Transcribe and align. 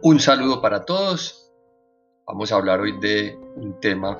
Un 0.00 0.20
saludo 0.20 0.62
para 0.62 0.84
todos. 0.84 1.50
Vamos 2.24 2.52
a 2.52 2.56
hablar 2.56 2.80
hoy 2.80 3.00
de 3.00 3.36
un 3.56 3.80
tema 3.80 4.16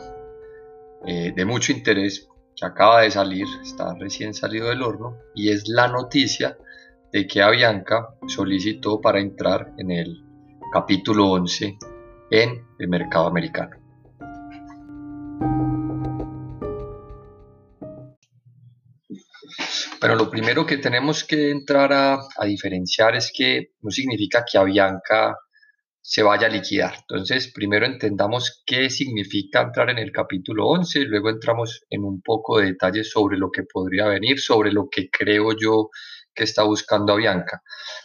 eh, 1.07 1.33
de 1.35 1.45
mucho 1.45 1.71
interés 1.71 2.29
que 2.57 2.67
acaba 2.67 3.03
de 3.03 3.13
salir, 3.13 3.47
está 3.63 3.95
recién 3.95 4.35
salido 4.35 4.71
del 4.71 4.83
horno, 4.83 5.17
y 5.37 5.51
es 5.51 5.69
la 5.69 5.87
noticia 5.87 6.59
de 7.13 7.29
que 7.29 7.43
Avianca 7.43 8.09
solicitó 8.27 9.01
para 9.01 9.21
entrar 9.21 9.73
en 9.79 9.93
el 9.93 10.25
capítulo 10.73 11.31
11 11.31 11.79
en 12.33 12.67
el 12.81 12.89
mercado 12.89 13.29
americano. 13.29 13.77
Pero 20.01 20.17
lo 20.17 20.29
primero 20.29 20.67
que 20.67 20.79
tenemos 20.79 21.23
que 21.23 21.53
entrar 21.53 21.93
a, 21.93 22.19
a 22.37 22.45
diferenciar 22.47 23.15
es 23.15 23.31
que 23.33 23.75
no 23.81 23.91
significa 23.93 24.45
que 24.45 24.59
Avianca 24.59 25.37
se 26.11 26.23
vaya 26.23 26.47
a 26.47 26.51
liquidar. 26.51 26.95
Entonces, 27.01 27.53
primero 27.53 27.85
entendamos 27.85 28.63
qué 28.65 28.89
significa 28.89 29.61
entrar 29.61 29.91
en 29.91 29.99
el 29.99 30.11
capítulo 30.11 30.67
11 30.69 31.01
y 31.01 31.05
luego 31.05 31.29
entramos 31.29 31.85
en 31.91 32.03
un 32.03 32.23
poco 32.23 32.59
de 32.59 32.69
detalles 32.69 33.11
sobre 33.11 33.37
lo 33.37 33.51
que 33.51 33.65
podría 33.71 34.07
venir, 34.07 34.41
sobre 34.41 34.73
lo 34.73 34.89
que 34.91 35.11
creo 35.11 35.55
yo 35.55 35.91
que 36.35 36.45
está 36.45 36.63
buscando 36.63 37.13
Avianca. 37.13 37.61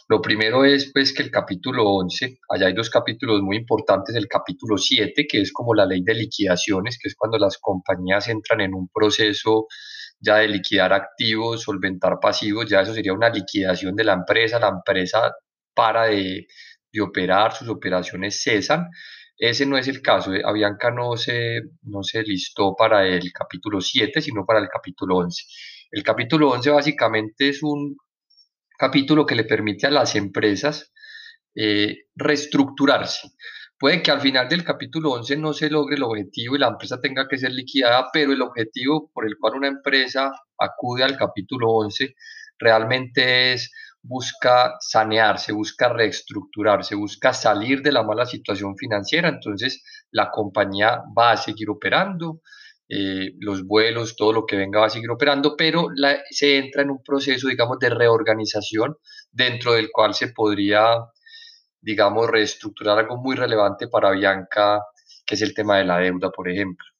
Lo 0.06 0.20
primero 0.20 0.66
es 0.66 0.92
pues 0.92 1.14
que 1.14 1.22
el 1.22 1.30
capítulo 1.30 1.84
11, 1.92 2.40
allá 2.50 2.66
hay 2.66 2.74
dos 2.74 2.90
capítulos 2.90 3.40
muy 3.40 3.56
importantes, 3.56 4.14
el 4.14 4.28
capítulo 4.28 4.76
7, 4.76 5.26
que 5.26 5.40
es 5.40 5.50
como 5.50 5.72
la 5.72 5.86
ley 5.86 6.02
de 6.04 6.12
liquidaciones, 6.12 6.98
que 7.00 7.08
es 7.08 7.14
cuando 7.16 7.38
las 7.38 7.56
compañías 7.56 8.28
entran 8.28 8.60
en 8.60 8.74
un 8.74 8.90
proceso 8.92 9.66
ya 10.20 10.36
de 10.36 10.48
liquidar 10.48 10.92
activos, 10.92 11.62
solventar 11.62 12.18
pasivos, 12.20 12.68
ya 12.68 12.82
eso 12.82 12.92
sería 12.92 13.14
una 13.14 13.30
liquidación 13.30 13.96
de 13.96 14.04
la 14.04 14.12
empresa, 14.12 14.58
la 14.58 14.68
empresa 14.68 15.32
para 15.74 16.04
de 16.04 16.46
de 16.94 17.02
operar, 17.02 17.52
sus 17.54 17.68
operaciones 17.68 18.40
cesan. 18.42 18.88
Ese 19.36 19.66
no 19.66 19.76
es 19.76 19.88
el 19.88 20.00
caso. 20.00 20.32
Eh, 20.32 20.42
Avianca 20.44 20.90
no 20.90 21.16
se, 21.16 21.60
no 21.82 22.02
se 22.02 22.22
listó 22.22 22.74
para 22.76 23.06
el 23.06 23.32
capítulo 23.32 23.80
7, 23.80 24.22
sino 24.22 24.46
para 24.46 24.60
el 24.60 24.68
capítulo 24.68 25.16
11. 25.18 25.44
El 25.90 26.02
capítulo 26.02 26.50
11 26.50 26.70
básicamente 26.70 27.48
es 27.48 27.62
un 27.62 27.96
capítulo 28.78 29.26
que 29.26 29.34
le 29.34 29.44
permite 29.44 29.86
a 29.86 29.90
las 29.90 30.14
empresas 30.14 30.92
eh, 31.54 32.06
reestructurarse. 32.14 33.28
Puede 33.76 34.02
que 34.02 34.12
al 34.12 34.20
final 34.20 34.48
del 34.48 34.64
capítulo 34.64 35.10
11 35.12 35.36
no 35.36 35.52
se 35.52 35.68
logre 35.68 35.96
el 35.96 36.04
objetivo 36.04 36.54
y 36.54 36.60
la 36.60 36.68
empresa 36.68 37.00
tenga 37.00 37.26
que 37.28 37.38
ser 37.38 37.52
liquidada, 37.52 38.08
pero 38.12 38.32
el 38.32 38.40
objetivo 38.40 39.10
por 39.12 39.26
el 39.26 39.36
cual 39.38 39.54
una 39.56 39.68
empresa 39.68 40.30
acude 40.58 41.02
al 41.02 41.16
capítulo 41.16 41.70
11 41.70 42.14
realmente 42.58 43.52
es 43.52 43.72
busca 44.04 44.74
sanearse, 44.80 45.52
busca 45.52 45.88
reestructurarse, 45.88 46.94
busca 46.94 47.32
salir 47.32 47.80
de 47.82 47.90
la 47.90 48.02
mala 48.02 48.26
situación 48.26 48.76
financiera, 48.76 49.28
entonces 49.28 49.82
la 50.10 50.30
compañía 50.30 51.02
va 51.16 51.32
a 51.32 51.36
seguir 51.38 51.70
operando, 51.70 52.42
eh, 52.86 53.32
los 53.40 53.66
vuelos, 53.66 54.14
todo 54.14 54.32
lo 54.32 54.44
que 54.44 54.56
venga 54.56 54.80
va 54.80 54.86
a 54.86 54.90
seguir 54.90 55.10
operando, 55.10 55.56
pero 55.56 55.88
se 56.30 56.58
entra 56.58 56.82
en 56.82 56.90
un 56.90 57.02
proceso, 57.02 57.48
digamos, 57.48 57.78
de 57.78 57.88
reorganización 57.88 58.96
dentro 59.32 59.72
del 59.72 59.90
cual 59.90 60.14
se 60.14 60.28
podría, 60.28 60.98
digamos, 61.80 62.28
reestructurar 62.30 62.98
algo 62.98 63.16
muy 63.16 63.36
relevante 63.36 63.88
para 63.88 64.10
Bianca, 64.10 64.82
que 65.24 65.34
es 65.34 65.42
el 65.42 65.54
tema 65.54 65.78
de 65.78 65.84
la 65.84 65.98
deuda, 65.98 66.30
por 66.30 66.50
ejemplo. 66.50 66.93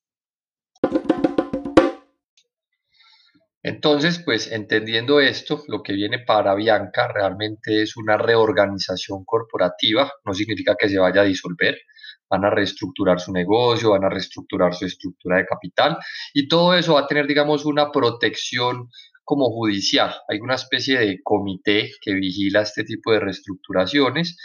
Entonces, 3.64 4.20
pues 4.22 4.52
entendiendo 4.52 5.20
esto, 5.20 5.64
lo 5.68 5.82
que 5.82 5.94
viene 5.94 6.18
para 6.18 6.54
Bianca 6.54 7.08
realmente 7.08 7.80
es 7.80 7.96
una 7.96 8.18
reorganización 8.18 9.24
corporativa, 9.24 10.12
no 10.26 10.34
significa 10.34 10.76
que 10.78 10.90
se 10.90 10.98
vaya 10.98 11.22
a 11.22 11.24
disolver, 11.24 11.78
van 12.28 12.44
a 12.44 12.50
reestructurar 12.50 13.20
su 13.20 13.32
negocio, 13.32 13.92
van 13.92 14.04
a 14.04 14.10
reestructurar 14.10 14.74
su 14.74 14.84
estructura 14.84 15.38
de 15.38 15.46
capital 15.46 15.96
y 16.34 16.46
todo 16.46 16.74
eso 16.74 16.92
va 16.92 17.00
a 17.00 17.06
tener, 17.06 17.26
digamos, 17.26 17.64
una 17.64 17.90
protección 17.90 18.90
como 19.24 19.46
judicial. 19.46 20.14
Hay 20.28 20.40
una 20.40 20.56
especie 20.56 20.98
de 20.98 21.20
comité 21.22 21.90
que 22.02 22.12
vigila 22.12 22.60
este 22.60 22.84
tipo 22.84 23.12
de 23.12 23.20
reestructuraciones 23.20 24.36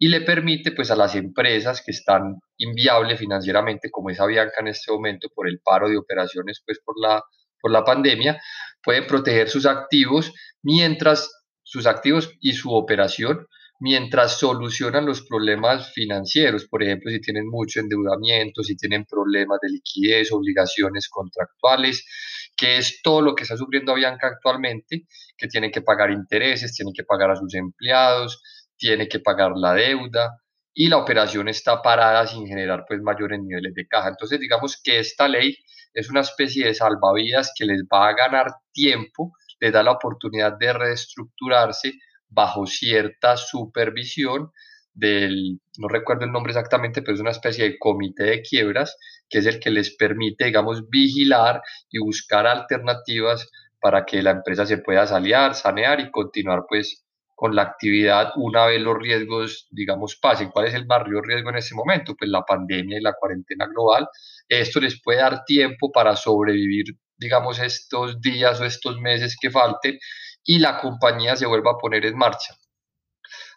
y 0.00 0.08
le 0.08 0.22
permite 0.22 0.72
pues 0.72 0.90
a 0.90 0.96
las 0.96 1.14
empresas 1.14 1.80
que 1.80 1.92
están 1.92 2.40
inviables 2.56 3.20
financieramente, 3.20 3.88
como 3.92 4.10
es 4.10 4.18
Bianca 4.26 4.56
en 4.58 4.66
este 4.66 4.90
momento 4.90 5.28
por 5.32 5.48
el 5.48 5.60
paro 5.64 5.88
de 5.88 5.96
operaciones 5.96 6.60
pues 6.66 6.80
por 6.84 6.96
la 7.00 7.22
por 7.64 7.72
la 7.72 7.82
pandemia, 7.82 8.38
pueden 8.82 9.06
proteger 9.06 9.48
sus 9.48 9.64
activos 9.64 10.34
mientras 10.62 11.30
sus 11.62 11.86
activos 11.86 12.30
y 12.40 12.52
su 12.52 12.74
operación 12.74 13.46
mientras 13.80 14.38
solucionan 14.38 15.06
los 15.06 15.26
problemas 15.26 15.92
financieros, 15.92 16.66
por 16.68 16.82
ejemplo, 16.82 17.10
si 17.10 17.20
tienen 17.20 17.48
mucho 17.48 17.80
endeudamiento, 17.80 18.62
si 18.62 18.76
tienen 18.76 19.04
problemas 19.04 19.58
de 19.62 19.70
liquidez, 19.70 20.30
obligaciones 20.30 21.08
contractuales, 21.08 22.06
que 22.54 22.76
es 22.76 23.00
todo 23.02 23.22
lo 23.22 23.34
que 23.34 23.44
está 23.44 23.56
sufriendo 23.56 23.92
Avianca 23.92 24.28
actualmente, 24.28 25.06
que 25.36 25.48
tienen 25.48 25.70
que 25.72 25.80
pagar 25.80 26.10
intereses, 26.10 26.74
tienen 26.74 26.94
que 26.94 27.04
pagar 27.04 27.30
a 27.30 27.36
sus 27.36 27.54
empleados, 27.54 28.42
tiene 28.76 29.08
que 29.08 29.20
pagar 29.20 29.52
la 29.56 29.72
deuda 29.72 30.30
y 30.74 30.88
la 30.88 30.98
operación 30.98 31.48
está 31.48 31.80
parada 31.80 32.26
sin 32.26 32.46
generar 32.46 32.84
pues 32.86 33.00
mayores 33.00 33.40
niveles 33.40 33.74
de 33.74 33.86
caja. 33.86 34.08
Entonces, 34.08 34.40
digamos 34.40 34.80
que 34.82 34.98
esta 34.98 35.28
ley 35.28 35.56
es 35.94 36.10
una 36.10 36.20
especie 36.20 36.66
de 36.66 36.74
salvavidas 36.74 37.52
que 37.56 37.64
les 37.64 37.82
va 37.82 38.08
a 38.08 38.14
ganar 38.14 38.48
tiempo, 38.72 39.32
les 39.60 39.72
da 39.72 39.84
la 39.84 39.92
oportunidad 39.92 40.58
de 40.58 40.72
reestructurarse 40.72 41.92
bajo 42.28 42.66
cierta 42.66 43.36
supervisión 43.36 44.50
del, 44.92 45.60
no 45.78 45.88
recuerdo 45.88 46.24
el 46.24 46.32
nombre 46.32 46.52
exactamente, 46.52 47.02
pero 47.02 47.14
es 47.14 47.20
una 47.20 47.30
especie 47.30 47.64
de 47.64 47.78
comité 47.78 48.24
de 48.24 48.42
quiebras, 48.42 48.96
que 49.28 49.38
es 49.38 49.46
el 49.46 49.60
que 49.60 49.70
les 49.70 49.94
permite, 49.96 50.44
digamos, 50.46 50.88
vigilar 50.88 51.62
y 51.90 51.98
buscar 51.98 52.46
alternativas 52.46 53.48
para 53.80 54.04
que 54.04 54.22
la 54.22 54.30
empresa 54.30 54.66
se 54.66 54.78
pueda 54.78 55.06
sanear, 55.06 55.54
sanear 55.54 56.00
y 56.00 56.10
continuar 56.10 56.64
pues 56.68 57.03
con 57.34 57.54
la 57.54 57.62
actividad 57.62 58.32
una 58.36 58.66
vez 58.66 58.80
los 58.80 58.96
riesgos, 58.96 59.66
digamos, 59.70 60.16
pasen. 60.16 60.50
¿Cuál 60.50 60.66
es 60.66 60.74
el 60.74 60.86
barrio 60.86 61.20
riesgo 61.20 61.50
en 61.50 61.56
ese 61.56 61.74
momento? 61.74 62.14
Pues 62.16 62.30
la 62.30 62.42
pandemia 62.42 62.98
y 62.98 63.02
la 63.02 63.14
cuarentena 63.14 63.66
global. 63.66 64.08
Esto 64.48 64.80
les 64.80 65.00
puede 65.02 65.18
dar 65.18 65.44
tiempo 65.44 65.90
para 65.90 66.16
sobrevivir, 66.16 66.86
digamos, 67.16 67.58
estos 67.58 68.20
días 68.20 68.60
o 68.60 68.64
estos 68.64 69.00
meses 69.00 69.36
que 69.40 69.50
falten 69.50 69.98
y 70.44 70.58
la 70.58 70.78
compañía 70.78 71.36
se 71.36 71.46
vuelva 71.46 71.72
a 71.72 71.78
poner 71.78 72.04
en 72.06 72.16
marcha. 72.16 72.54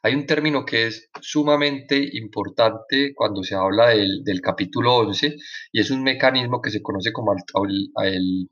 Hay 0.04 0.16
un 0.16 0.26
término 0.26 0.66
que 0.66 0.88
es 0.88 1.10
sumamente 1.22 2.10
importante 2.14 3.14
cuando 3.16 3.44
se 3.44 3.56
habla 3.56 3.90
del, 3.90 4.24
del 4.24 4.42
capítulo 4.42 4.96
11 4.98 5.36
y 5.72 5.80
es 5.82 5.92
un 5.92 6.04
mecanismo 6.04 6.62
que 6.62 6.70
se 6.70 6.82
conoce 6.82 7.12
como 7.12 7.34
el, 7.34 7.92
el 8.04 8.50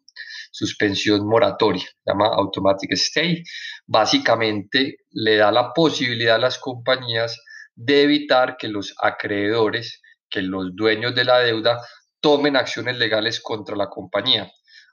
suspensión 0.56 1.28
moratoria, 1.28 1.86
llama 2.06 2.28
automatic 2.28 2.94
stay. 2.94 3.44
Básicamente 3.86 5.00
le 5.12 5.36
da 5.36 5.52
la 5.52 5.74
posibilidad 5.74 6.36
a 6.36 6.40
las 6.40 6.60
compañías 6.60 7.38
de 7.76 8.04
evitar 8.04 8.56
que 8.56 8.70
los 8.70 8.94
acreedores, 9.02 10.02
que 10.30 10.42
los 10.42 10.74
dueños 10.74 11.14
de 11.14 11.26
la 11.26 11.40
deuda 11.40 11.82
tomen 12.22 12.56
acciones 12.56 12.98
legales 12.98 13.42
contra 13.42 13.76
la 13.76 13.90
compañía. 13.90 14.50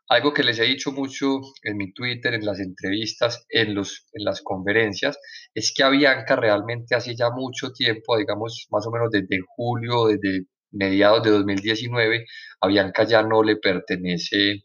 Algo 0.08 0.32
que 0.34 0.42
les 0.42 0.58
he 0.58 0.64
dicho 0.64 0.90
mucho 0.90 1.38
en 1.62 1.76
mi 1.76 1.92
Twitter, 1.92 2.34
en 2.34 2.44
las 2.44 2.58
entrevistas, 2.58 3.46
en, 3.48 3.72
los, 3.76 4.08
en 4.14 4.24
las 4.24 4.42
conferencias, 4.42 5.16
es 5.54 5.72
que 5.74 5.84
a 5.84 5.90
Bianca 5.90 6.34
realmente 6.34 6.96
hace 6.96 7.14
ya 7.14 7.30
mucho 7.30 7.70
tiempo, 7.70 8.18
digamos 8.18 8.66
más 8.70 8.84
o 8.88 8.90
menos 8.90 9.10
desde 9.12 9.38
julio, 9.56 10.06
desde 10.06 10.46
mediados 10.72 11.22
de 11.22 11.30
2019, 11.30 12.24
a 12.60 12.66
Bianca 12.66 13.04
ya 13.04 13.22
no 13.22 13.44
le 13.44 13.56
pertenece 13.56 14.64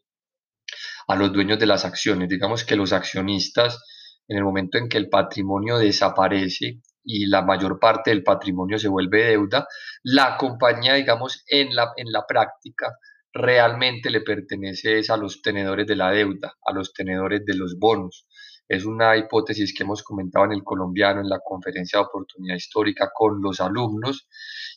a 1.08 1.16
los 1.16 1.32
dueños 1.32 1.60
de 1.60 1.66
las 1.66 1.86
acciones. 1.86 2.30
Digamos 2.30 2.64
que 2.64 2.76
los 2.76 2.94
accionistas, 2.94 3.82
en 4.28 4.38
el 4.38 4.44
momento 4.44 4.78
en 4.78 4.90
que 4.90 4.98
el 4.98 5.10
patrimonio 5.10 5.78
desaparece 5.78 6.82
y 7.04 7.28
la 7.28 7.42
mayor 7.42 7.80
parte 7.80 8.10
del 8.12 8.24
patrimonio 8.24 8.78
se 8.78 8.90
vuelve 8.90 9.24
deuda, 9.24 9.68
la 10.04 10.38
compañía, 10.38 10.96
digamos, 10.96 11.44
en 11.48 11.74
la, 11.74 11.94
en 11.96 12.12
la 12.12 12.26
práctica 12.28 12.98
realmente 13.34 14.10
le 14.10 14.22
pertenece 14.22 15.02
a 15.10 15.18
los 15.18 15.42
tenedores 15.42 15.88
de 15.88 15.96
la 15.96 16.12
deuda, 16.12 16.56
a 16.66 16.74
los 16.74 16.92
tenedores 16.94 17.46
de 17.46 17.56
los 17.56 17.78
bonos. 17.80 18.28
Es 18.68 18.86
una 18.86 19.16
hipótesis 19.16 19.74
que 19.74 19.84
hemos 19.84 20.04
comentado 20.04 20.46
en 20.46 20.52
el 20.52 20.64
colombiano 20.64 21.22
en 21.22 21.30
la 21.30 21.40
conferencia 21.40 22.00
de 22.00 22.06
oportunidad 22.06 22.56
histórica 22.56 23.12
con 23.14 23.42
los 23.42 23.62
alumnos 23.62 24.28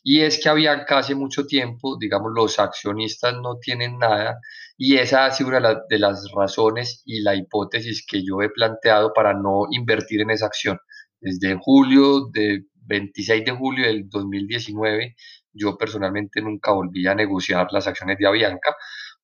y 0.03 0.21
es 0.21 0.41
que 0.41 0.49
habían 0.49 0.85
casi 0.85 1.13
mucho 1.13 1.45
tiempo, 1.45 1.97
digamos, 1.99 2.31
los 2.33 2.57
accionistas 2.59 3.35
no 3.41 3.57
tienen 3.59 3.97
nada 3.99 4.39
y 4.77 4.97
esa 4.97 5.25
ha 5.25 5.31
sido 5.31 5.49
una 5.49 5.81
de 5.89 5.99
las 5.99 6.25
razones 6.35 7.01
y 7.05 7.21
la 7.21 7.35
hipótesis 7.35 8.05
que 8.07 8.23
yo 8.23 8.41
he 8.41 8.49
planteado 8.49 9.13
para 9.13 9.33
no 9.33 9.67
invertir 9.69 10.21
en 10.21 10.31
esa 10.31 10.47
acción. 10.47 10.79
Desde 11.19 11.55
julio, 11.61 12.29
de 12.33 12.65
26 12.87 13.45
de 13.45 13.51
julio 13.51 13.85
del 13.85 14.09
2019, 14.09 15.15
yo 15.53 15.77
personalmente 15.77 16.41
nunca 16.41 16.71
volví 16.71 17.05
a 17.07 17.15
negociar 17.15 17.67
las 17.71 17.87
acciones 17.87 18.17
de 18.17 18.27
Avianca 18.27 18.75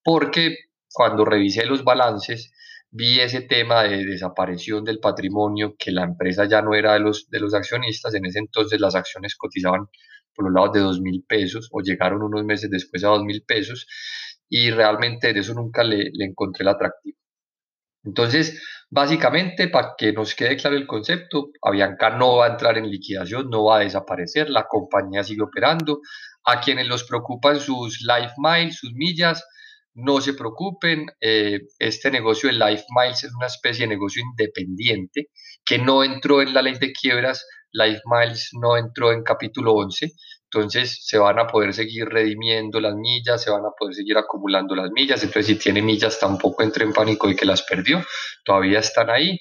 porque 0.04 0.56
cuando 0.94 1.26
revisé 1.26 1.66
los 1.66 1.84
balances 1.84 2.54
vi 2.92 3.20
ese 3.20 3.42
tema 3.42 3.84
de 3.84 4.06
desaparición 4.06 4.84
del 4.84 5.00
patrimonio, 5.00 5.76
que 5.78 5.92
la 5.92 6.04
empresa 6.04 6.46
ya 6.46 6.62
no 6.62 6.74
era 6.76 6.94
de 6.94 7.00
los, 7.00 7.30
de 7.30 7.40
los 7.40 7.54
accionistas, 7.54 8.14
en 8.16 8.26
ese 8.26 8.40
entonces 8.40 8.80
las 8.80 8.96
acciones 8.96 9.36
cotizaban 9.36 9.88
por 10.34 10.46
los 10.46 10.54
lados 10.54 10.74
de 10.74 10.80
dos 10.82 11.02
mil 11.02 11.24
pesos 11.28 11.70
o 11.72 11.82
llegaron 11.82 12.24
unos 12.24 12.44
meses 12.46 12.70
después 12.70 13.04
a 13.04 13.10
dos 13.10 13.24
mil 13.24 13.44
pesos 13.44 13.88
y 14.50 14.72
realmente 14.72 15.34
de 15.34 15.40
eso 15.40 15.54
nunca 15.54 15.84
le, 15.84 16.10
le 16.14 16.26
encontré 16.26 16.64
el 16.64 16.70
atractivo. 16.70 17.18
Entonces, 18.04 18.62
básicamente, 18.90 19.68
para 19.68 19.94
que 19.98 20.14
nos 20.14 20.34
quede 20.34 20.56
claro 20.56 20.78
el 20.78 20.88
concepto, 20.88 21.50
Avianca 21.62 22.12
no 22.12 22.38
va 22.38 22.48
a 22.48 22.50
entrar 22.52 22.78
en 22.78 22.90
liquidación, 22.90 23.50
no 23.50 23.66
va 23.66 23.78
a 23.78 23.82
desaparecer, 23.82 24.50
la 24.50 24.66
compañía 24.68 25.24
sigue 25.24 25.44
operando. 25.44 26.00
A 26.46 26.62
quienes 26.62 26.88
los 26.88 27.04
preocupan 27.04 27.60
sus 27.60 28.02
life 28.02 28.34
miles, 28.38 28.78
sus 28.78 28.94
millas, 28.94 29.44
no 29.98 30.22
se 30.22 30.36
preocupen, 30.36 31.08
eh, 31.20 31.60
este 31.80 32.12
negocio 32.12 32.50
de 32.50 32.56
Life 32.56 32.86
Miles 32.96 33.24
es 33.24 33.34
una 33.34 33.48
especie 33.48 33.86
de 33.86 33.96
negocio 33.96 34.22
independiente 34.22 35.30
que 35.66 35.80
no 35.80 36.04
entró 36.04 36.44
en 36.44 36.54
la 36.54 36.62
ley 36.62 36.76
de 36.78 36.94
quiebras, 36.94 37.48
Life 37.72 38.02
Miles 38.06 38.50
no 38.62 38.78
entró 38.78 39.12
en 39.12 39.24
capítulo 39.24 39.74
11, 39.74 40.12
entonces 40.44 41.00
se 41.04 41.18
van 41.18 41.40
a 41.40 41.48
poder 41.48 41.74
seguir 41.74 42.06
redimiendo 42.06 42.80
las 42.80 42.94
millas, 42.94 43.42
se 43.42 43.50
van 43.50 43.66
a 43.66 43.72
poder 43.78 43.96
seguir 43.96 44.18
acumulando 44.18 44.76
las 44.76 44.92
millas, 44.92 45.24
entonces 45.24 45.48
si 45.48 45.56
tiene 45.56 45.82
millas 45.82 46.20
tampoco 46.20 46.62
entre 46.62 46.86
en 46.86 46.94
pánico 46.94 47.28
de 47.28 47.36
que 47.36 47.46
las 47.46 47.64
perdió, 47.64 48.06
todavía 48.46 48.80
están 48.80 49.10
ahí 49.10 49.40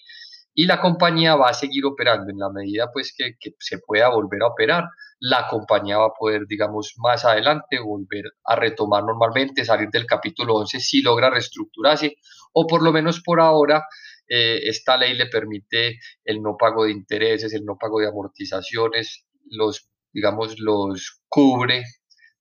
y 0.58 0.64
la 0.64 0.81
compañía 0.81 1.37
va 1.37 1.50
a 1.50 1.55
seguir 1.55 1.85
operando 1.85 2.31
en 2.31 2.38
la 2.38 2.49
medida 2.50 2.91
pues 2.91 3.14
que, 3.14 3.37
se 3.58 3.79
pueda 3.79 4.08
volver 4.08 4.43
a 4.43 4.47
operar. 4.47 4.85
La 5.20 5.47
compañía 5.49 5.99
va 5.99 6.06
a 6.06 6.14
poder, 6.19 6.47
digamos, 6.49 6.94
más 6.97 7.26
adelante 7.26 7.79
volver 7.79 8.25
a 8.43 8.56
retomar 8.56 9.05
normalmente, 9.05 9.67
salir 9.67 9.91
del 9.91 10.06
capítulo 10.06 10.55
11 10.55 10.81
si 10.81 11.03
logra 11.03 11.29
reestructurarse 11.29 12.17
o 12.55 12.67
por 12.67 12.82
lo 12.82 12.91
menos 12.91 13.20
por 13.23 13.38
ahora 13.38 13.85
eh, 14.26 14.61
esta 14.62 14.97
ley 14.97 15.14
le 15.14 15.26
permite 15.26 15.99
el 16.25 16.41
no 16.41 16.56
pago 16.56 16.87
de 16.87 16.93
intereses, 16.93 17.52
el 17.52 17.67
no 17.67 17.76
pago 17.79 18.00
de 18.00 18.09
amortizaciones, 18.09 19.26
los, 19.50 19.91
digamos, 20.11 20.59
los 20.59 21.20
cubre 21.29 21.85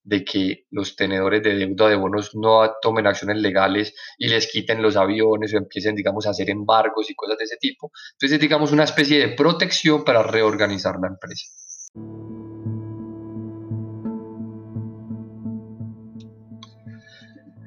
de 0.06 0.24
que 0.24 0.66
los 0.69 0.96
tenedores 0.96 1.42
de 1.44 1.56
deuda 1.56 1.90
de 1.90 1.96
bonos 1.96 2.31
no 2.36 2.72
tomen 2.81 3.07
acciones 3.07 3.38
legales 3.38 3.94
y 4.18 4.30
les 4.30 4.50
quiten 4.50 4.81
los 4.81 4.96
aviones 4.96 5.54
o 5.54 5.57
empiecen, 5.57 5.96
digamos, 5.96 6.28
a 6.28 6.30
hacer 6.30 6.50
embargos 6.50 7.10
y 7.10 7.16
cosas 7.16 7.38
de 7.38 7.46
ese 7.46 7.57
tipo. 7.57 7.92
Entonces, 8.13 8.40
digamos, 8.40 8.72
una 8.72 8.84
especie 8.84 9.19
de 9.19 9.36
protección 9.36 10.04
para 10.04 10.24
reorganizar 10.24 10.96
la 11.02 11.07
empresa. 11.07 11.46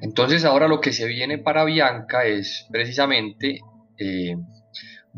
Entonces 0.01 0.45
ahora 0.45 0.67
lo 0.67 0.79
que 0.79 0.93
se 0.93 1.07
viene 1.07 1.37
para 1.37 1.65
Bianca 1.65 2.25
es 2.25 2.65
precisamente 2.71 3.59
eh, 3.97 4.35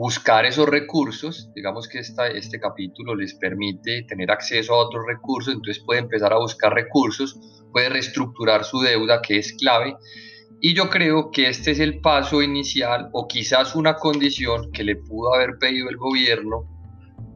buscar 0.01 0.47
esos 0.47 0.67
recursos, 0.67 1.51
digamos 1.53 1.87
que 1.87 1.99
esta, 1.99 2.25
este 2.25 2.59
capítulo 2.59 3.13
les 3.13 3.35
permite 3.35 4.01
tener 4.07 4.31
acceso 4.31 4.73
a 4.73 4.77
otros 4.77 5.03
recursos, 5.07 5.53
entonces 5.53 5.83
puede 5.85 5.99
empezar 5.99 6.33
a 6.33 6.39
buscar 6.39 6.73
recursos, 6.73 7.39
puede 7.71 7.89
reestructurar 7.89 8.63
su 8.63 8.79
deuda 8.79 9.21
que 9.21 9.37
es 9.37 9.53
clave 9.53 9.95
y 10.59 10.73
yo 10.73 10.89
creo 10.89 11.29
que 11.29 11.49
este 11.49 11.69
es 11.69 11.79
el 11.79 12.01
paso 12.01 12.41
inicial 12.41 13.09
o 13.13 13.27
quizás 13.27 13.75
una 13.75 13.93
condición 13.93 14.71
que 14.71 14.83
le 14.83 14.95
pudo 14.95 15.35
haber 15.35 15.59
pedido 15.59 15.87
el 15.87 15.97
gobierno 15.97 16.63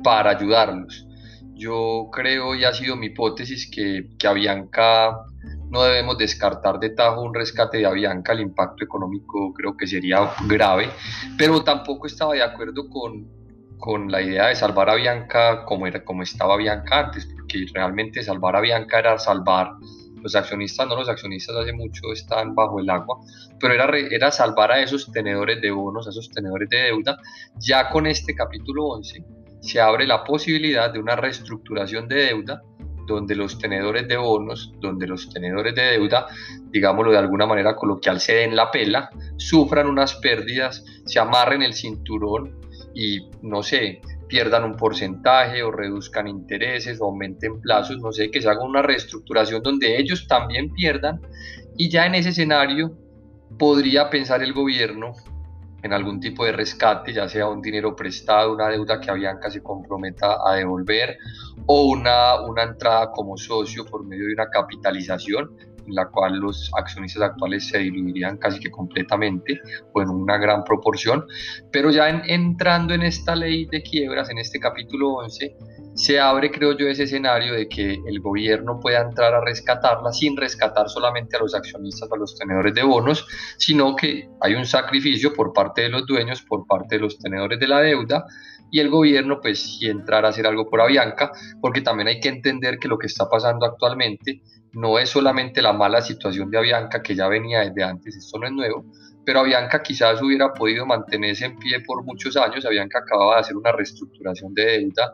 para 0.04 0.32
ayudarlos. 0.32 1.06
Yo 1.56 2.10
creo 2.12 2.54
y 2.54 2.66
ha 2.66 2.74
sido 2.74 2.98
mi 2.98 3.08
hipótesis 3.08 3.72
que, 3.72 4.10
que 4.20 4.28
a 4.28 4.34
Bianca 4.34 5.26
no 5.70 5.84
debemos 5.84 6.18
descartar 6.18 6.80
de 6.80 6.90
tajo 6.90 7.22
un 7.22 7.34
rescate 7.34 7.78
de 7.78 7.86
Avianca, 7.86 8.34
el 8.34 8.42
impacto 8.42 8.84
económico 8.84 9.54
creo 9.54 9.76
que 9.78 9.88
sería 9.88 10.32
grave, 10.48 10.90
pero 11.38 11.64
tampoco 11.64 12.08
estaba 12.08 12.34
de 12.34 12.44
acuerdo 12.44 12.90
con, 12.90 13.28
con 13.78 14.12
la 14.12 14.22
idea 14.22 14.48
de 14.48 14.56
salvar 14.56 14.90
a 14.90 14.96
Bianca 14.96 15.64
como, 15.66 15.88
era, 15.88 16.04
como 16.04 16.24
estaba 16.24 16.58
Bianca 16.58 17.06
antes, 17.06 17.26
porque 17.26 17.66
realmente 17.74 18.22
salvar 18.22 18.56
a 18.56 18.62
Bianca 18.62 19.00
era 19.00 19.18
salvar 19.18 19.72
los 20.22 20.36
accionistas, 20.36 20.88
no 20.88 20.96
los 20.96 21.08
accionistas 21.08 21.56
hace 21.56 21.72
mucho 21.72 22.12
están 22.12 22.54
bajo 22.54 22.80
el 22.80 22.90
agua, 22.90 23.20
pero 23.60 23.74
era, 23.74 23.88
era 23.98 24.32
salvar 24.32 24.72
a 24.72 24.82
esos 24.82 25.12
tenedores 25.12 25.62
de 25.62 25.72
bonos, 25.72 26.08
a 26.08 26.10
esos 26.10 26.30
tenedores 26.32 26.68
de 26.70 26.78
deuda. 26.78 27.18
Ya 27.60 27.90
con 27.90 28.08
este 28.08 28.34
capítulo 28.34 28.88
11 28.88 29.35
se 29.66 29.82
abre 29.82 30.06
la 30.06 30.24
posibilidad 30.24 30.94
de 30.94 31.00
una 31.00 31.16
reestructuración 31.16 32.08
de 32.08 32.28
deuda 32.28 32.62
donde 33.08 33.36
los 33.36 33.58
tenedores 33.58 34.08
de 34.08 34.18
bonos, 34.18 34.74
donde 34.80 35.08
los 35.08 35.30
tenedores 35.30 35.76
de 35.76 35.82
deuda, 35.82 36.28
digámoslo 36.70 37.12
de 37.12 37.18
alguna 37.18 37.46
manera 37.46 37.76
coloquial, 37.76 38.20
se 38.20 38.36
den 38.36 38.56
la 38.56 38.72
pela, 38.72 39.10
sufran 39.38 39.88
unas 39.88 40.16
pérdidas, 40.16 40.84
se 41.06 41.20
amarren 41.20 41.62
el 41.62 41.74
cinturón 41.74 42.60
y 42.94 43.30
no 43.42 43.62
sé, 43.62 44.02
pierdan 44.28 44.64
un 44.64 44.76
porcentaje 44.76 45.64
o 45.64 45.72
reduzcan 45.72 46.28
intereses 46.28 47.00
o 47.02 47.06
aumenten 47.06 47.62
plazos, 47.62 47.98
no 48.00 48.12
sé, 48.12 48.32
que 48.32 48.42
se 48.42 48.50
haga 48.50 48.64
una 48.64 48.82
reestructuración 48.82 49.62
donde 49.62 50.00
ellos 50.00 50.28
también 50.28 50.72
pierdan. 50.74 51.22
Y 51.78 51.90
ya 51.90 52.06
en 52.06 52.16
ese 52.16 52.30
escenario 52.30 52.98
podría 53.60 54.10
pensar 54.10 54.42
el 54.42 54.54
gobierno 54.54 55.14
en 55.86 55.94
algún 55.94 56.20
tipo 56.20 56.44
de 56.44 56.52
rescate, 56.52 57.14
ya 57.14 57.30
sea 57.30 57.48
un 57.48 57.62
dinero 57.62 57.96
prestado, 57.96 58.54
una 58.54 58.70
deuda 58.70 59.00
que 59.00 59.12
Avianca 59.12 59.52
se 59.52 59.62
comprometa 59.62 60.38
a 60.44 60.56
devolver 60.56 61.16
o 61.68 61.90
una, 61.90 62.42
una 62.42 62.64
entrada 62.64 63.12
como 63.12 63.38
socio 63.38 63.86
por 63.86 64.04
medio 64.04 64.26
de 64.26 64.34
una 64.34 64.50
capitalización 64.50 65.56
en 65.86 65.94
la 65.94 66.10
cual 66.10 66.40
los 66.40 66.72
accionistas 66.76 67.22
actuales 67.22 67.68
se 67.68 67.78
diluirían 67.78 68.38
casi 68.38 68.60
que 68.60 68.72
completamente 68.72 69.62
o 69.94 70.02
en 70.02 70.10
una 70.10 70.40
gran 70.40 70.64
proporción. 70.64 71.26
Pero 71.72 71.92
ya 71.92 72.10
entrando 72.10 72.96
en 72.96 73.04
esta 73.04 73.36
ley 73.36 73.68
de 73.68 73.84
quiebras, 73.84 74.32
en 74.32 74.40
este 74.40 74.60
capítulo 74.60 75.14
11, 75.18 75.56
se 75.96 76.20
abre, 76.20 76.52
creo 76.52 76.78
yo, 76.78 76.88
ese 76.88 77.04
escenario 77.04 77.54
de 77.54 77.70
que 77.70 77.94
el 78.06 78.20
gobierno 78.20 78.80
pueda 78.82 79.02
entrar 79.02 79.34
a 79.34 79.42
rescatarla 79.42 80.12
sin 80.12 80.36
rescatar 80.36 80.90
solamente 80.90 81.38
a 81.38 81.40
los 81.40 81.56
accionistas, 81.56 82.12
a 82.12 82.18
los 82.18 82.38
tenedores 82.38 82.74
de 82.74 82.84
bonos, 82.84 83.26
sino 83.58 83.96
que 83.96 84.30
hay 84.42 84.56
un 84.56 84.66
sacrificio 84.66 85.34
por 85.34 85.54
parte 85.54 85.84
de 85.84 85.90
los 85.90 86.06
dueños, 86.06 86.42
por 86.42 86.68
parte 86.68 86.96
de 86.96 87.02
los 87.02 87.18
tenedores 87.18 87.60
de 87.60 87.68
la 87.68 87.80
deuda, 87.80 88.26
y 88.72 88.82
el 88.82 88.90
gobierno 88.90 89.40
pues 89.42 89.78
sí 89.78 89.88
entrar 89.88 90.26
a 90.26 90.30
hacer 90.30 90.46
algo 90.46 90.70
por 90.70 90.82
Avianca, 90.82 91.32
porque 91.62 91.80
también 91.80 92.10
hay 92.10 92.20
que 92.20 92.30
entender 92.30 92.78
que 92.78 92.90
lo 92.90 92.98
que 92.98 93.08
está 93.08 93.30
pasando 93.30 93.66
actualmente 93.66 94.42
no 94.74 95.00
es 95.00 95.10
solamente 95.10 95.62
la 95.62 95.72
mala 95.72 96.02
situación 96.02 96.52
de 96.52 96.58
Avianca 96.58 97.02
que 97.02 97.16
ya 97.16 97.30
venía 97.30 97.62
desde 97.62 97.84
antes, 97.84 98.18
esto 98.18 98.38
no 98.38 98.48
es 98.48 98.52
nuevo, 98.52 98.86
pero 99.26 99.40
Avianca 99.40 99.82
quizás 99.82 100.22
hubiera 100.22 100.54
podido 100.54 100.86
mantenerse 100.86 101.46
en 101.46 101.58
pie 101.58 101.80
por 101.82 102.04
muchos 102.04 102.38
años. 102.38 102.66
Avianca 102.66 103.00
acababa 103.00 103.36
de 103.36 103.42
hacer 103.42 103.58
una 103.58 103.72
reestructuración 103.72 104.54
de 104.54 104.66
deuda, 104.66 105.14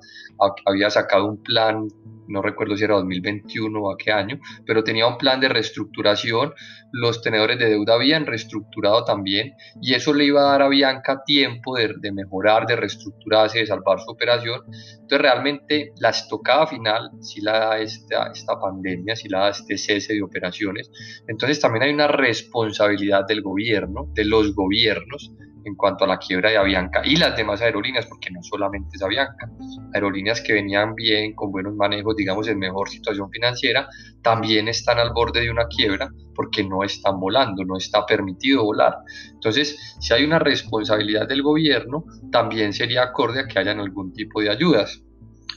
había 0.65 0.89
sacado 0.89 1.27
un 1.27 1.41
plan, 1.41 1.87
no 2.27 2.41
recuerdo 2.41 2.75
si 2.77 2.83
era 2.83 2.95
2021 2.95 3.79
o 3.79 3.91
a 3.91 3.97
qué 3.97 4.11
año, 4.11 4.39
pero 4.65 4.83
tenía 4.83 5.07
un 5.07 5.17
plan 5.17 5.39
de 5.39 5.49
reestructuración. 5.49 6.53
Los 6.93 7.21
tenedores 7.21 7.57
de 7.59 7.69
deuda 7.69 7.95
habían 7.95 8.25
reestructurado 8.25 9.05
también 9.05 9.53
y 9.81 9.93
eso 9.93 10.13
le 10.13 10.25
iba 10.25 10.41
a 10.41 10.51
dar 10.51 10.61
a 10.61 10.65
Avianca 10.65 11.23
tiempo 11.25 11.77
de, 11.77 12.11
mejorar, 12.11 12.65
de 12.65 12.75
reestructurarse, 12.75 13.59
de 13.59 13.65
salvar 13.65 13.99
su 13.99 14.11
operación. 14.11 14.61
Entonces 14.67 15.21
realmente 15.21 15.93
la 15.99 16.09
estocada 16.09 16.67
final 16.67 17.11
si 17.21 17.41
la 17.41 17.59
da 17.59 17.79
esta, 17.79 18.31
esta 18.33 18.59
pandemia, 18.59 19.15
si 19.15 19.29
la 19.29 19.39
da 19.39 19.49
este 19.49 19.77
cese 19.77 20.13
de 20.13 20.21
operaciones. 20.21 20.91
Entonces 21.27 21.59
también 21.59 21.83
hay 21.83 21.93
una 21.93 22.07
responsabilidad 22.07 23.25
del 23.27 23.41
gobierno 23.41 24.00
de 24.13 24.25
los 24.25 24.53
gobiernos 24.55 25.31
en 25.63 25.75
cuanto 25.75 26.05
a 26.05 26.07
la 26.07 26.17
quiebra 26.17 26.49
de 26.49 26.57
Avianca 26.57 27.01
y 27.05 27.15
las 27.15 27.35
demás 27.35 27.61
aerolíneas, 27.61 28.05
porque 28.07 28.31
no 28.31 28.41
solamente 28.43 28.95
es 28.95 29.03
Avianca, 29.03 29.49
aerolíneas 29.93 30.41
que 30.41 30.53
venían 30.53 30.95
bien, 30.95 31.33
con 31.33 31.51
buenos 31.51 31.75
manejos, 31.75 32.15
digamos, 32.15 32.47
en 32.47 32.59
mejor 32.59 32.89
situación 32.89 33.29
financiera, 33.29 33.87
también 34.21 34.67
están 34.67 34.99
al 34.99 35.13
borde 35.13 35.41
de 35.41 35.51
una 35.51 35.67
quiebra 35.67 36.09
porque 36.35 36.63
no 36.63 36.83
están 36.83 37.19
volando, 37.19 37.63
no 37.65 37.77
está 37.77 38.05
permitido 38.05 38.63
volar. 38.63 38.95
Entonces, 39.33 39.95
si 39.99 40.13
hay 40.13 40.23
una 40.23 40.39
responsabilidad 40.39 41.27
del 41.27 41.43
gobierno, 41.43 42.05
también 42.31 42.73
sería 42.73 43.03
acorde 43.03 43.41
a 43.41 43.47
que 43.47 43.59
hayan 43.59 43.79
algún 43.79 44.13
tipo 44.13 44.41
de 44.41 44.49
ayudas. 44.49 45.03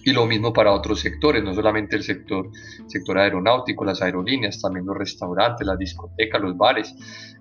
Y 0.04 0.12
lo 0.12 0.26
mismo 0.26 0.52
para 0.52 0.73
otros 0.73 1.00
sectores, 1.00 1.42
no 1.42 1.54
solamente 1.54 1.96
el 1.96 2.02
sector, 2.02 2.50
sector 2.87 3.18
aeronáutico, 3.18 3.84
las 3.84 4.02
aerolíneas, 4.02 4.61
también 4.61 4.84
los 4.84 4.96
restaurantes, 4.96 5.66
las 5.66 5.78
discotecas, 5.78 6.40
los 6.40 6.56
bares. 6.56 6.94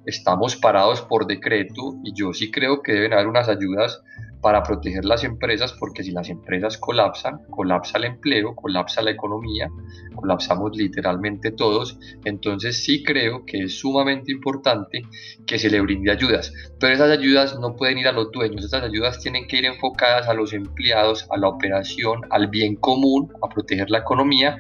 Estamos 0.06 0.56
parados 0.56 1.02
por 1.02 1.28
decreto 1.28 1.96
y 2.04 2.14
yo 2.14 2.34
sí 2.34 2.52
creo 2.52 2.82
que 2.82 2.94
deben 2.94 3.14
haber 3.14 3.28
unas 3.28 3.50
ayudas 3.50 4.02
para 4.44 4.62
proteger 4.62 5.06
las 5.06 5.24
empresas, 5.24 5.74
porque 5.80 6.04
si 6.04 6.12
las 6.12 6.30
empresas 6.30 6.78
colapsan, 6.78 7.40
colapsa 7.50 7.98
el 7.98 8.04
empleo, 8.04 8.54
colapsa 8.54 9.02
la 9.02 9.12
economía, 9.12 9.70
colapsamos 10.14 10.76
literalmente 10.76 11.52
todos, 11.52 11.98
entonces 12.26 12.84
sí 12.84 13.04
creo 13.04 13.46
que 13.46 13.64
es 13.64 13.80
sumamente 13.80 14.34
importante 14.34 15.04
que 15.48 15.58
se 15.58 15.70
le 15.70 15.80
brinde 15.80 16.12
ayudas, 16.12 16.54
pero 16.78 16.94
esas 16.94 17.10
ayudas 17.10 17.58
no 17.58 17.78
pueden 17.78 17.98
ir 18.00 18.08
a 18.08 18.12
los 18.12 18.32
dueños, 18.34 18.66
esas 18.66 18.84
ayudas 18.84 19.20
tienen 19.20 19.48
que 19.48 19.58
ir 19.58 19.66
enfocadas 19.66 20.28
a 20.28 20.34
los 20.34 20.52
empleados, 20.52 21.26
a 21.32 21.38
la 21.38 21.48
operación, 21.48 22.22
al 22.30 22.48
bien 22.48 22.76
común, 22.76 23.32
a 23.42 23.48
proteger 23.48 23.90
la 23.90 24.00
economía. 24.00 24.58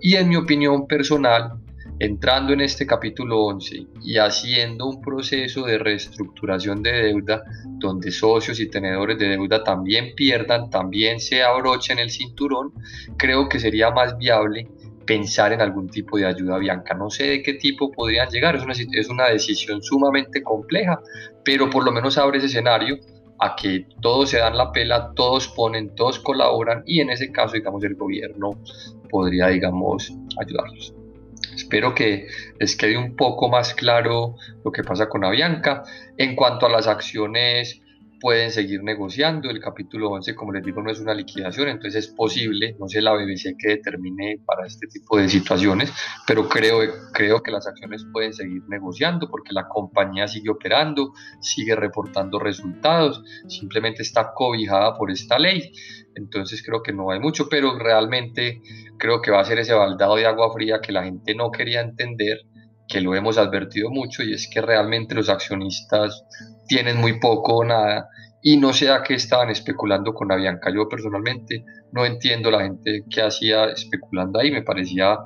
Y 0.00 0.16
en 0.16 0.28
mi 0.28 0.36
opinión 0.36 0.86
personal 0.86 1.52
entrando 2.02 2.52
en 2.52 2.60
este 2.60 2.84
capítulo 2.84 3.44
11 3.44 3.86
y 4.02 4.18
haciendo 4.18 4.86
un 4.86 5.00
proceso 5.00 5.62
de 5.62 5.78
reestructuración 5.78 6.82
de 6.82 6.90
deuda 6.90 7.44
donde 7.78 8.10
socios 8.10 8.58
y 8.58 8.68
tenedores 8.68 9.18
de 9.18 9.28
deuda 9.28 9.62
también 9.62 10.12
pierdan, 10.16 10.68
también 10.68 11.20
se 11.20 11.44
abrochen 11.44 12.00
el 12.00 12.10
cinturón, 12.10 12.72
creo 13.16 13.48
que 13.48 13.60
sería 13.60 13.92
más 13.92 14.18
viable 14.18 14.68
pensar 15.06 15.52
en 15.52 15.60
algún 15.60 15.88
tipo 15.88 16.18
de 16.18 16.26
ayuda 16.26 16.58
Bianca. 16.58 16.92
No 16.94 17.08
sé 17.08 17.24
de 17.24 17.42
qué 17.42 17.54
tipo 17.54 17.92
podrían 17.92 18.28
llegar, 18.30 18.56
es 18.56 18.64
una, 18.64 18.72
es 18.72 19.08
una 19.08 19.28
decisión 19.28 19.80
sumamente 19.80 20.42
compleja, 20.42 21.00
pero 21.44 21.70
por 21.70 21.84
lo 21.84 21.92
menos 21.92 22.18
abre 22.18 22.38
ese 22.38 22.48
escenario 22.48 22.98
a 23.38 23.54
que 23.54 23.86
todos 24.00 24.30
se 24.30 24.38
dan 24.38 24.56
la 24.56 24.72
pela, 24.72 25.12
todos 25.14 25.46
ponen, 25.46 25.94
todos 25.94 26.18
colaboran 26.18 26.82
y 26.84 26.98
en 26.98 27.10
ese 27.10 27.30
caso, 27.30 27.54
digamos, 27.54 27.84
el 27.84 27.94
gobierno 27.94 28.58
podría, 29.08 29.46
digamos, 29.46 30.12
ayudarlos. 30.40 30.96
Espero 31.54 31.94
que 31.94 32.26
les 32.58 32.76
quede 32.76 32.96
un 32.96 33.16
poco 33.16 33.48
más 33.48 33.74
claro 33.74 34.36
lo 34.64 34.72
que 34.72 34.82
pasa 34.82 35.08
con 35.08 35.24
Avianca. 35.24 35.82
En 36.16 36.34
cuanto 36.34 36.66
a 36.66 36.70
las 36.70 36.86
acciones 36.86 37.80
pueden 38.22 38.52
seguir 38.52 38.84
negociando. 38.84 39.50
El 39.50 39.58
capítulo 39.58 40.10
11, 40.10 40.36
como 40.36 40.52
les 40.52 40.64
digo, 40.64 40.80
no 40.80 40.92
es 40.92 41.00
una 41.00 41.12
liquidación, 41.12 41.68
entonces 41.68 42.06
es 42.06 42.14
posible, 42.14 42.76
no 42.78 42.86
sé 42.86 43.02
la 43.02 43.12
BBC 43.14 43.56
que 43.58 43.70
determine 43.70 44.38
para 44.46 44.64
este 44.64 44.86
tipo 44.86 45.18
de 45.18 45.28
situaciones, 45.28 45.92
pero 46.24 46.48
creo, 46.48 46.78
creo 47.12 47.42
que 47.42 47.50
las 47.50 47.66
acciones 47.66 48.06
pueden 48.12 48.32
seguir 48.32 48.62
negociando 48.68 49.28
porque 49.28 49.52
la 49.52 49.66
compañía 49.66 50.28
sigue 50.28 50.50
operando, 50.50 51.12
sigue 51.40 51.74
reportando 51.74 52.38
resultados, 52.38 53.24
simplemente 53.48 54.02
está 54.02 54.32
cobijada 54.32 54.94
por 54.94 55.10
esta 55.10 55.36
ley. 55.36 55.72
Entonces 56.14 56.62
creo 56.64 56.80
que 56.80 56.92
no 56.92 57.10
hay 57.10 57.18
mucho, 57.18 57.48
pero 57.48 57.76
realmente 57.76 58.62
creo 58.98 59.20
que 59.20 59.32
va 59.32 59.40
a 59.40 59.44
ser 59.44 59.58
ese 59.58 59.74
baldado 59.74 60.14
de 60.14 60.26
agua 60.26 60.52
fría 60.52 60.80
que 60.80 60.92
la 60.92 61.02
gente 61.02 61.34
no 61.34 61.50
quería 61.50 61.80
entender 61.80 62.38
que 62.86 63.00
lo 63.00 63.16
hemos 63.16 63.38
advertido 63.38 63.90
mucho 63.90 64.22
y 64.22 64.34
es 64.34 64.48
que 64.52 64.60
realmente 64.60 65.14
los 65.14 65.28
accionistas 65.28 66.24
tienen 66.72 66.98
muy 66.98 67.20
poco 67.20 67.56
o 67.56 67.64
nada 67.64 68.08
y 68.40 68.56
no 68.56 68.72
sé 68.72 68.90
a 68.90 69.02
qué 69.02 69.12
estaban 69.12 69.50
especulando 69.50 70.14
con 70.14 70.32
Avianca. 70.32 70.72
Yo 70.74 70.88
personalmente 70.88 71.66
no 71.92 72.06
entiendo 72.06 72.50
la 72.50 72.62
gente 72.62 73.04
que 73.10 73.20
hacía 73.20 73.66
especulando 73.66 74.40
ahí, 74.40 74.50
me 74.50 74.62
parecía 74.62 75.18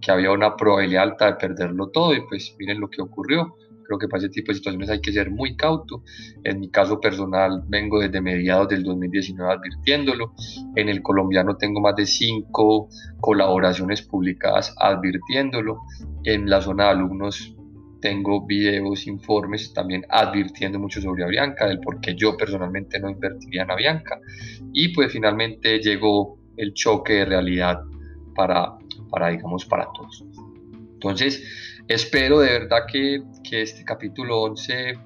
que 0.00 0.10
había 0.10 0.32
una 0.32 0.56
probabilidad 0.56 1.02
alta 1.02 1.26
de 1.26 1.34
perderlo 1.34 1.90
todo 1.90 2.14
y 2.14 2.26
pues 2.26 2.56
miren 2.58 2.80
lo 2.80 2.88
que 2.88 3.02
ocurrió. 3.02 3.54
Creo 3.86 3.98
que 3.98 4.08
para 4.08 4.22
ese 4.22 4.30
tipo 4.30 4.50
de 4.50 4.56
situaciones 4.56 4.88
hay 4.88 5.02
que 5.02 5.12
ser 5.12 5.30
muy 5.30 5.56
cauto. 5.56 6.02
En 6.42 6.58
mi 6.58 6.70
caso 6.70 6.98
personal 7.00 7.62
vengo 7.68 8.00
desde 8.00 8.22
mediados 8.22 8.68
del 8.68 8.82
2019 8.82 9.52
advirtiéndolo. 9.52 10.32
En 10.74 10.88
el 10.88 11.02
colombiano 11.02 11.58
tengo 11.58 11.82
más 11.82 11.94
de 11.94 12.06
cinco 12.06 12.88
colaboraciones 13.20 14.00
publicadas 14.00 14.74
advirtiéndolo. 14.80 15.82
En 16.24 16.48
la 16.48 16.62
zona 16.62 16.84
de 16.84 16.90
alumnos 16.92 17.54
tengo 18.04 18.44
videos, 18.44 19.06
informes 19.06 19.72
también 19.72 20.04
advirtiendo 20.10 20.78
mucho 20.78 21.00
sobre 21.00 21.24
Avianca, 21.24 21.66
del 21.66 21.80
por 21.80 22.02
qué 22.02 22.14
yo 22.14 22.36
personalmente 22.36 23.00
no 23.00 23.08
invertiría 23.08 23.62
en 23.62 23.70
Avianca. 23.70 24.20
Y 24.74 24.88
pues 24.88 25.10
finalmente 25.10 25.78
llegó 25.78 26.38
el 26.58 26.74
choque 26.74 27.14
de 27.14 27.24
realidad 27.24 27.80
para, 28.34 28.76
para 29.10 29.30
digamos, 29.30 29.64
para 29.64 29.88
todos. 29.94 30.22
Entonces, 30.92 31.80
espero 31.88 32.40
de 32.40 32.50
verdad 32.58 32.80
que, 32.86 33.22
que 33.42 33.62
este 33.62 33.84
capítulo 33.84 34.42
11 34.42 34.98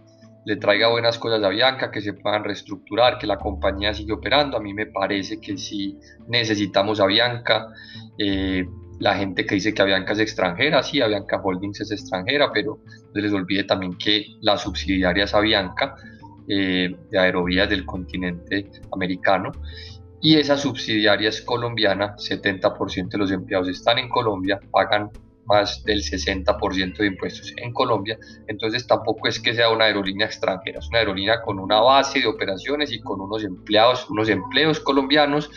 le 0.45 0.57
traiga 0.57 0.89
buenas 0.89 1.21
cosas 1.21 1.41
a 1.45 1.51
Bianca, 1.51 1.93
que 1.93 2.01
se 2.01 2.15
puedan 2.15 2.43
reestructurar, 2.43 3.19
que 3.19 3.29
la 3.29 3.39
compañía 3.39 3.95
siga 3.95 4.17
operando. 4.17 4.57
A 4.57 4.61
mí 4.61 4.75
me 4.75 4.87
parece 4.87 5.41
que 5.41 5.57
sí 5.57 5.97
necesitamos 6.27 6.99
a 6.99 7.07
Bianca. 7.07 7.69
Eh, 8.19 8.67
la 8.99 9.15
gente 9.17 9.47
que 9.47 9.55
dice 9.55 9.73
que 9.73 9.83
Avianca 9.83 10.13
es 10.13 10.19
extranjera, 10.19 10.83
sí, 10.83 11.01
Avianca 11.01 11.41
Holdings 11.43 11.81
es 11.81 11.93
extranjera, 11.93 12.51
pero 12.53 12.81
no 13.15 13.21
les 13.21 13.33
olvide 13.33 13.65
también 13.65 13.97
que 13.97 14.27
la 14.41 14.57
subsidiaria 14.57 15.25
es 15.25 15.35
Avianca, 15.35 15.95
eh, 16.49 16.97
de 17.11 17.19
aerovías 17.19 17.69
del 17.69 17.85
continente 17.85 18.71
americano, 18.93 19.53
y 20.21 20.37
esa 20.37 20.57
subsidiaria 20.57 21.29
es 21.29 21.43
colombiana, 21.43 22.17
70% 22.17 23.09
de 23.11 23.19
los 23.19 23.31
empleados 23.31 23.69
están 23.69 23.99
en 23.99 24.09
Colombia, 24.09 24.59
pagan 24.73 25.11
más 25.45 25.83
del 25.85 26.03
60% 26.03 26.99
de 26.99 27.07
impuestos 27.07 27.55
en 27.57 27.73
Colombia, 27.73 28.19
entonces 28.49 28.87
tampoco 28.87 29.29
es 29.29 29.41
que 29.41 29.55
sea 29.55 29.71
una 29.71 29.85
aerolínea 29.85 30.27
extranjera, 30.27 30.81
es 30.81 30.89
una 30.89 30.99
aerolínea 30.99 31.41
con 31.41 31.59
una 31.59 31.81
base 31.81 32.21
de 32.21 32.27
operaciones 32.27 32.93
y 32.93 33.01
con 33.01 33.21
unos 33.21 33.45
empleados, 33.45 34.11
unos 34.11 34.29
empleos 34.29 34.81
colombianos 34.81 35.51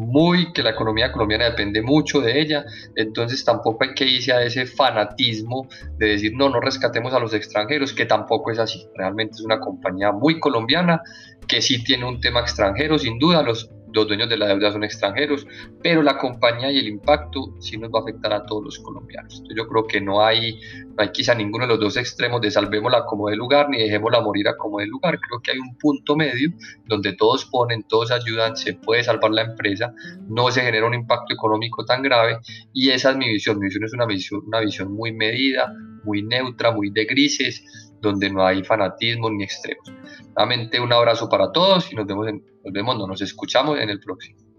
muy, 0.00 0.52
que 0.52 0.62
la 0.62 0.70
economía 0.70 1.12
colombiana 1.12 1.44
depende 1.44 1.82
mucho 1.82 2.20
de 2.20 2.40
ella, 2.40 2.64
entonces 2.96 3.44
tampoco 3.44 3.84
hay 3.84 3.94
que 3.94 4.06
irse 4.06 4.32
a 4.32 4.42
ese 4.42 4.64
fanatismo 4.66 5.68
de 5.98 6.08
decir 6.08 6.32
no, 6.34 6.48
no 6.48 6.60
rescatemos 6.60 7.12
a 7.12 7.18
los 7.18 7.34
extranjeros, 7.34 7.92
que 7.92 8.06
tampoco 8.06 8.50
es 8.50 8.58
así, 8.58 8.88
realmente 8.96 9.34
es 9.34 9.42
una 9.42 9.60
compañía 9.60 10.10
muy 10.10 10.40
colombiana 10.40 11.02
que 11.46 11.60
sí 11.60 11.84
tiene 11.84 12.06
un 12.06 12.20
tema 12.20 12.40
extranjero, 12.40 12.98
sin 12.98 13.18
duda, 13.18 13.42
los 13.42 13.70
los 13.92 14.06
dueños 14.06 14.28
de 14.28 14.36
la 14.36 14.48
deuda 14.48 14.72
son 14.72 14.84
extranjeros, 14.84 15.46
pero 15.82 16.02
la 16.02 16.16
compañía 16.18 16.70
y 16.70 16.78
el 16.78 16.88
impacto 16.88 17.54
sí 17.60 17.76
nos 17.76 17.90
va 17.90 18.00
a 18.00 18.02
afectar 18.02 18.32
a 18.32 18.44
todos 18.44 18.64
los 18.64 18.78
colombianos. 18.78 19.42
yo 19.54 19.66
creo 19.66 19.86
que 19.86 20.00
no 20.00 20.24
hay, 20.24 20.60
no 20.86 20.94
hay 20.98 21.10
quizá 21.10 21.34
ninguno 21.34 21.64
de 21.64 21.68
los 21.68 21.80
dos 21.80 21.96
extremos 21.96 22.40
de 22.40 22.50
salvémosla 22.50 23.04
como 23.06 23.28
de 23.28 23.36
lugar 23.36 23.68
ni 23.68 23.78
dejémosla 23.78 24.20
morir 24.20 24.48
a 24.48 24.56
como 24.56 24.78
de 24.78 24.86
lugar. 24.86 25.18
Creo 25.20 25.40
que 25.40 25.52
hay 25.52 25.58
un 25.58 25.76
punto 25.76 26.16
medio 26.16 26.50
donde 26.86 27.14
todos 27.14 27.44
ponen, 27.46 27.82
todos 27.84 28.10
ayudan, 28.10 28.56
se 28.56 28.74
puede 28.74 29.02
salvar 29.02 29.30
la 29.30 29.42
empresa, 29.42 29.92
no 30.28 30.50
se 30.50 30.62
genera 30.62 30.86
un 30.86 30.94
impacto 30.94 31.34
económico 31.34 31.84
tan 31.84 32.02
grave 32.02 32.38
y 32.72 32.90
esa 32.90 33.10
es 33.10 33.16
mi 33.16 33.28
visión. 33.28 33.58
Mi 33.58 33.66
visión 33.66 33.84
es 33.84 33.92
una 33.92 34.06
visión, 34.06 34.42
una 34.46 34.60
visión 34.60 34.92
muy 34.92 35.12
medida, 35.12 35.72
muy 36.04 36.22
neutra, 36.22 36.70
muy 36.70 36.90
de 36.90 37.04
grises, 37.04 37.89
donde 38.00 38.30
no 38.30 38.44
hay 38.44 38.62
fanatismo 38.64 39.30
ni 39.30 39.44
extremos. 39.44 39.92
Nuevamente 40.36 40.80
un 40.80 40.92
abrazo 40.92 41.28
para 41.28 41.52
todos 41.52 41.92
y 41.92 41.96
nos 41.96 42.06
vemos, 42.06 42.26
nos 42.26 42.72
vemos, 42.72 42.98
no 42.98 43.06
nos 43.06 43.20
escuchamos 43.22 43.78
en 43.78 43.90
el 43.90 44.00
próximo. 44.00 44.49